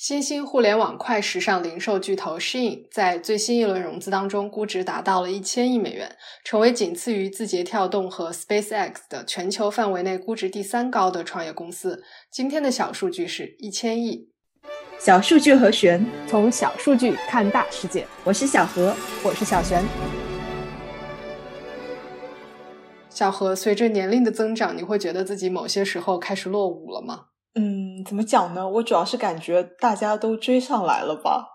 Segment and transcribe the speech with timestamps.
[0.00, 12.02] 新兴互联网快时尚零售巨头 Shein 在最新一轮融资当中，估值达到了一千亿美元，成为仅次于字节跳动和 SpaceX 的全球范围内估值第三高的创业公司。
[12.32, 14.30] 今天的小数据是一千亿。
[14.98, 18.06] 小数据和玄，从小数据看大世界。
[18.24, 19.84] 我是小何，我是小璇。
[23.10, 27.26] 小何，随着年龄的增长，你会觉得自己某些时候开始落伍了吗？
[27.56, 28.68] 嗯，怎么讲呢？
[28.68, 31.46] 我主要是感觉大家都追上来了吧。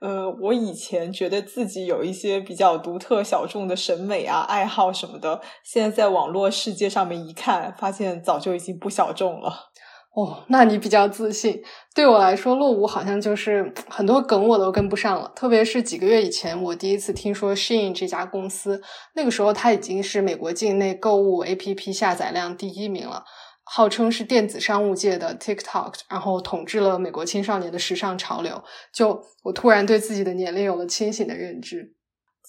[0.00, 9.70] 呃，我以前觉得自己有一些比较独特小众的审美啊、爱好什么的，现在在网络世界上面一看，发现早就已经不小众了。
[10.12, 11.62] 哦，那你比较自信。
[11.94, 15.30] 对我来说，落伍好像就是很多梗我都跟不上了。
[15.36, 18.82] 特别是几个月以前，我第一次听说 Shein 这家公司，
[19.14, 23.24] 那个时候它已经是美国境内购物 APP 下载量第一名了。
[23.72, 28.60] 号称是电子商务界的 TikTok，然后统治了美国青少年的时尚潮流。
[28.92, 31.94] 就我突然对自己的年龄有了清醒的认知。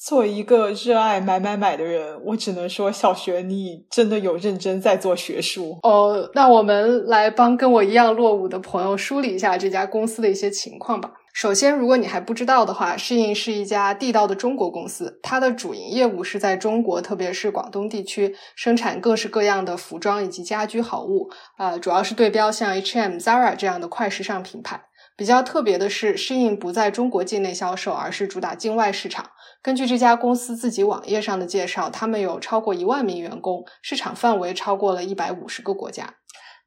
[0.03, 6.28] 作为一个热爱买买买的人，我只能说，小学你真的有认真在做学术哦。
[6.33, 11.13] 那我们来帮跟我一样落伍的朋友梳理一下这家公司的一些情况吧。
[11.34, 15.20] 首先，如果你还不知道的话，适应是一家地道的中国公司。
[15.24, 21.30] 它的主营业务是在中国，特别是广东地区生产各式各样的服装以及家居好物。
[21.58, 24.84] 呃，主要是对标像 H&M、Zara 这样的快时尚品牌。
[25.16, 29.32] 比较特别的是，适应不在中国境内销售，而是主打境外市场。
[29.62, 36.16] 根据这家公司自己网页上的介绍，他们有超过一万名员工，市场范围超过了一百五十个国家。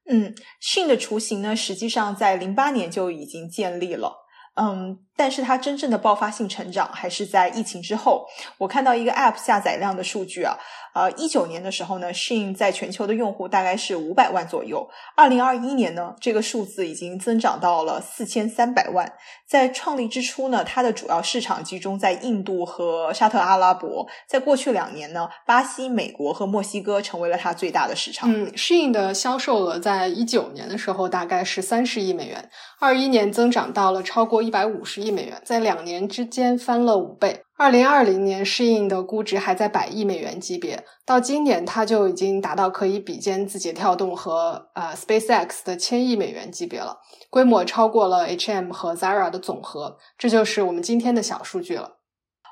[0.09, 4.24] 嗯，信的雏形呢，实际上在零八年就已经建立了。
[4.55, 8.27] 嗯，但是它真正的爆发性成长还是在疫情之后。
[8.59, 10.57] 我看到一个 App 下载量的数据啊，
[10.95, 14.89] 呃，一九年的时候呢，Shin 在全球的用户大概是五百万左右。
[15.17, 19.13] 二零二一年呢，这个数字已经增长到了四千三百万。
[19.47, 24.07] 在创立之初呢，它的主要市场集中在印度和沙特阿拉伯。
[24.27, 28.33] 在过去两年呢，巴西、美国和墨西哥成为了它最大的市场。
[28.33, 37.43] 嗯，Shin 的销售额在一九年的时候大概是三十亿美元，二一年增长到了超过一百五十亿美元，在两年之间翻了五倍。
[37.57, 46.99] 二零二零年，适应的估值还在百亿美元级别，到今年它就已经达到可以比肩字节跳动和呃 SpaceX 的千亿美元级别了，
[47.31, 49.97] 规模超过了 H&M 和 Zara 的总和。
[50.19, 51.94] 这就是我们今天的小数据了。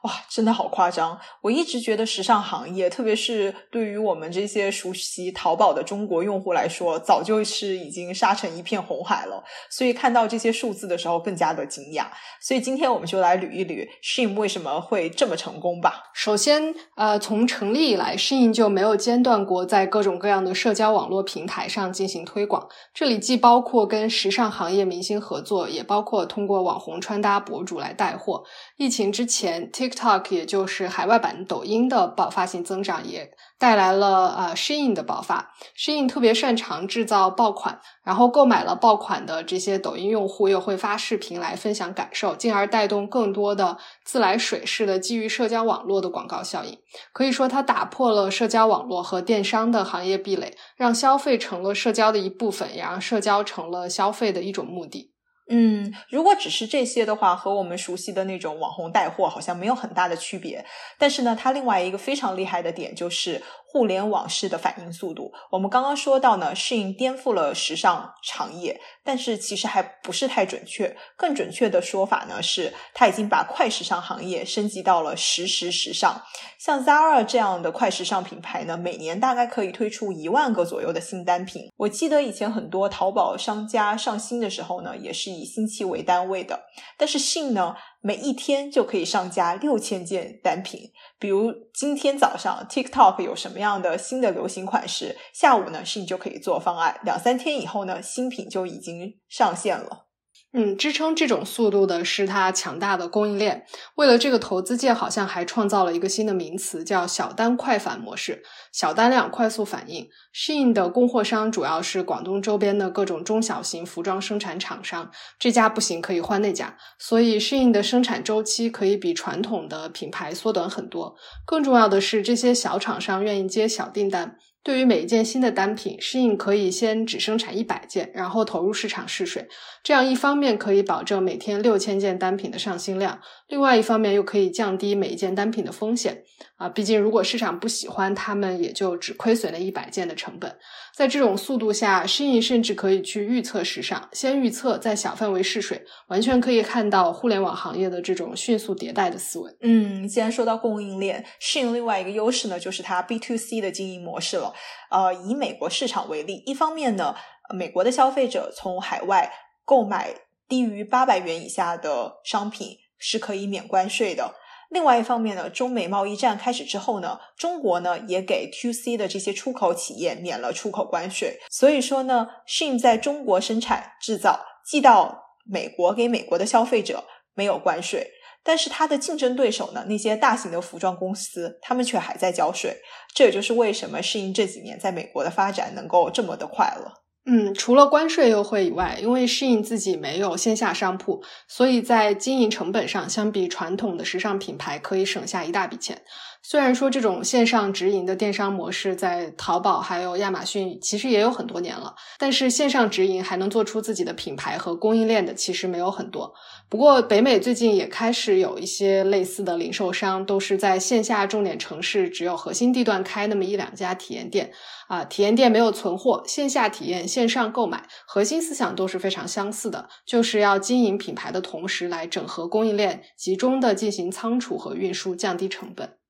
[0.03, 1.17] 哇，真的好夸张！
[1.43, 9.45] 我一直觉得时尚行业，特别是对于我们这些熟悉淘宝的中国用户来说，早就是已经杀成一片红海了。
[9.71, 12.07] 所以看到这些数字的时候，更加的惊讶。
[12.41, 16.11] 所以今天我们就来捋一捋 Shein 为什么会这么成功吧。
[16.13, 22.69] 首先，呃，从成立以来，Shein 就没有间断过在各种各样的社交网络平台上进行推广。
[22.93, 28.43] 这里既包括跟时尚行业明星合作，也包括通过网红穿搭博主来带货。
[28.77, 35.53] 疫情之前，Tik TikTok 也就是海外版抖音的爆发性增长，也带来了呃 Shein 的爆发。
[35.77, 46.79] Shein 特别擅长制造爆款，然后购买了爆款的这些抖音用户又会发视频来分享感受，进而带动更多的自来水式的基于社交网络的广告效应。
[47.13, 55.12] 可以说，它打破了社交网络和电商的行业壁垒，让消费成了社交的一部分，也让社交成了消费的一种目的。
[55.49, 60.65] 嗯，如果只是这些的话，和我们熟悉的那种网红带货好像没有很大的区别。
[60.99, 63.43] 但是呢，它另外一个非常厉害的点就是
[63.73, 65.33] 互联网式的反应速度。
[65.51, 70.95] 我们刚刚说到呢，适应颠覆了时尚行业，但是其实还不是太准确。
[71.17, 76.21] 更准确的说法呢，是它已经把快时尚行业升级到了实时时尚。
[76.59, 81.71] 像 Zara 这样的快时尚品牌呢，每年大概可以推出一万个左右的新单品。
[81.79, 86.61] 我记得以前很多淘宝商家上新的时候呢，也是以星期为单位的。
[86.99, 90.91] 但是信呢，每一天就可以上架六千件单品。
[91.19, 97.01] 比如今天早上 TikTok 有什么样的新的流行款式，下午呢是你就可以做方案。
[97.05, 100.09] 两三天以后呢，新品就已经上线了。
[100.55, 103.65] 嗯，支撑这种速度的是它强大的供应链。
[103.95, 108.43] 为了这个，投资界好像还创造了一个新的名词，叫“小单快返模式”。
[108.71, 110.11] 小单量快速反应。
[110.35, 121.17] Shein 的供货商主要是广东周边的各种中小型服装生产厂商，这家不行可以换那家，所以 Shein 的生产周期可以比传统的品牌缩短很多。
[121.47, 124.37] 更重要的是，这些小厂商愿意接小订单。
[124.65, 129.49] 对于每一件新的单品，适应可以先只生产一百件，然后投入市场试水。
[129.83, 136.23] 这样一方面可以保证每天六千件单品的上新量，另外一方面又可以降低每一件单品的风险。
[136.63, 136.69] 啊。
[136.69, 140.57] 毕竟如果市场不喜欢，他们也就只亏损了一百件的成本。
[140.95, 149.51] 在这种速度下，适应甚至可以去预测时尚，先预测再小范围试水，完全可以看到互联网行业的这种迅速迭代的思维。
[149.63, 154.53] 嗯，既然说到供应链，适应另外一个优势呢，就是它 B to C 的经营模式了。
[154.91, 157.15] 呃，以美国市场为例，一方面呢，
[157.55, 159.33] 美国的消费者从海外
[159.65, 160.15] 购买
[160.47, 164.35] 低于八百元以下的商品是可以免关税的。
[164.73, 171.39] 另外一方面呢，中美贸易战开始之后呢，中国呢也给 T C 的这些出口企业免了出口关税。
[171.51, 177.05] 所以说呢，Shin 在中国生产制造，寄到美国给美国的消费者
[177.35, 178.11] 没有关税。
[178.43, 182.79] 但是它的竞争对手呢，那些大型的服装公司，他们却还在交税。
[183.15, 187.02] 这也就是为什么适应这几年在美国的发展能够这么的快了。
[187.25, 196.03] 嗯，除了关税优惠以外，因为适应自己没有线下商铺，所以在经营成本上，相比传统的时尚品牌可以省下一大笔钱。
[196.45, 206.35] 虽然说这种线上直营的电商模式在淘宝还有亚马逊其实也有很多年了，但是线上直营还能做出自己的品牌和供应链的其实没有很多。
[206.69, 214.51] 不过北美最近也开始有一些类似的零售商，都是在线下重点城市只有核心地段开那么一两家体验店
[214.89, 226.02] 啊，体验店没有存货，线下体验线上购买，核心思想都是非常相似的，就是要经营品牌的同时来整合供应链，集中的进行仓储和运输，降低成本。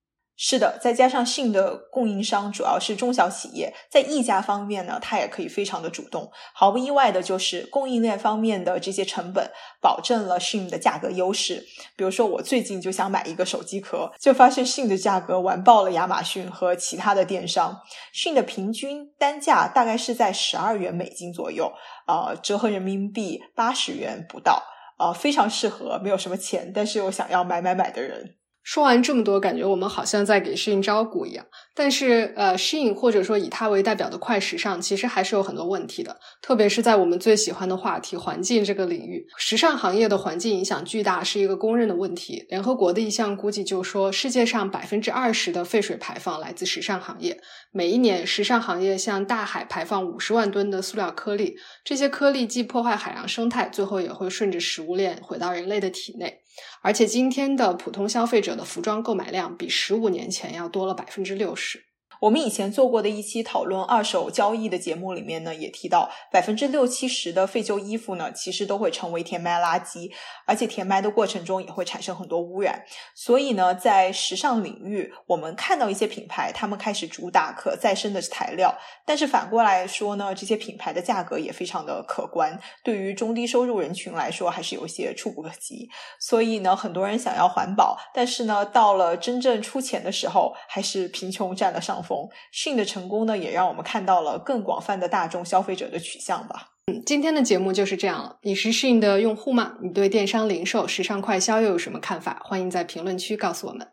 [0.45, 6.33] 是的，再加上信的供应商主要是中小企业，在溢价方面呢，它也可以非常的主动。
[6.53, 9.49] 毫不意外的就是供应链方面的这些成本，
[9.81, 11.65] 保证了信的价格优势。
[11.95, 17.81] 比如说，我最近就想买一个手机壳，就发现信的价格完爆了亚马逊和其他的电商。
[18.13, 21.73] 信的平均单价大概是在十二元美金左右，
[22.09, 24.61] 呃，折合人民币八十元不到，
[24.99, 28.42] 呃，非常适合没有什么钱但是又想要买买买的人。
[28.63, 31.45] 说完这么多，感觉我们好像在给适应招股一样。
[31.75, 36.21] 但是，呃，适应或者说以它为代表的快时尚，其实还是有很多问题的。
[36.41, 42.45] 特别是在我们最喜欢的话题——环境这个领域，时尚行业的环境影响巨大，是一个公认的问题。
[42.51, 47.41] 联合国的一项估计就说，世界上百分之二十的废水排放来自时尚行业。
[47.73, 56.41] 每一年，时尚行业向大海排放五十万吨的塑料颗粒，这些颗粒既破坏海洋生态，最后也会顺着食物链回到人类的体内。
[56.83, 61.92] 而且，今天的普通消费者的服装购买量比十五年前要多了百分之六十。
[62.23, 70.09] 我们以前做过的一期讨论二手交易的节目里面呢，也提到百分之六七十的废旧衣服呢，其实都会成为填埋垃圾，
[70.47, 72.85] 而且填埋的过程中也会产生很多污染。
[73.17, 78.73] 所以呢，在时尚领域，我们看到一些品牌，他们开始主打可再生的材料，
[79.05, 85.91] 但是反过来说呢，这些品牌的价格也非常的可观，对于中低收入人群来说，还是有些触不可及。
[86.21, 92.12] 所以呢，很多人想要环保，但是呢，到了真正出钱的时候，还是贫穷占了上风。
[92.51, 96.69] 讯的成功呢，也让我们看到了更广泛的大众消费者的取向吧。
[96.87, 98.39] 嗯，今天的节目就是这样了。
[98.43, 99.75] 你是讯的用户吗？
[99.83, 102.41] 你对电商零售、时尚快销又有什么看法？
[102.45, 103.87] 欢迎在评论区告诉我们。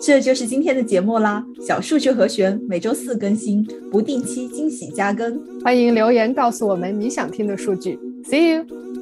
[0.00, 1.44] 这就是今天的节目啦。
[1.66, 5.40] 小数据和弦每周四更新，不定期惊喜加更。
[5.62, 7.98] 欢迎留言告诉我们你想听的数据。
[8.24, 8.93] See you。